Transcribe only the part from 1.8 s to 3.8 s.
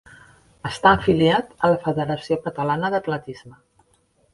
Federació Catalana d'Atletisme.